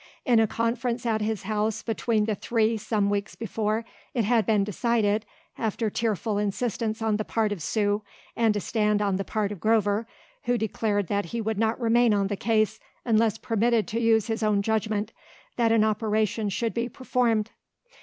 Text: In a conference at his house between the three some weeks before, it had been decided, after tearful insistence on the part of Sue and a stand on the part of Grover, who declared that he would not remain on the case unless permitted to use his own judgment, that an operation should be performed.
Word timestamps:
In 0.25 0.39
a 0.39 0.47
conference 0.47 1.05
at 1.05 1.21
his 1.21 1.43
house 1.43 1.83
between 1.83 2.25
the 2.25 2.33
three 2.33 2.75
some 2.75 3.07
weeks 3.11 3.35
before, 3.35 3.85
it 4.15 4.25
had 4.25 4.47
been 4.47 4.63
decided, 4.63 5.27
after 5.59 5.91
tearful 5.91 6.39
insistence 6.39 7.03
on 7.03 7.17
the 7.17 7.23
part 7.23 7.51
of 7.51 7.61
Sue 7.61 8.01
and 8.35 8.55
a 8.55 8.59
stand 8.59 8.99
on 9.03 9.17
the 9.17 9.23
part 9.23 9.51
of 9.51 9.59
Grover, 9.59 10.07
who 10.45 10.57
declared 10.57 11.05
that 11.05 11.25
he 11.25 11.39
would 11.39 11.59
not 11.59 11.79
remain 11.79 12.15
on 12.15 12.29
the 12.29 12.35
case 12.35 12.79
unless 13.05 13.37
permitted 13.37 13.87
to 13.89 13.99
use 14.01 14.25
his 14.25 14.41
own 14.41 14.63
judgment, 14.63 15.11
that 15.55 15.71
an 15.71 15.83
operation 15.83 16.49
should 16.49 16.73
be 16.73 16.89
performed. 16.89 17.51